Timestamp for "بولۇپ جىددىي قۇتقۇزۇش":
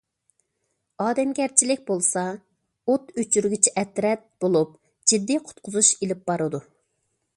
4.47-5.93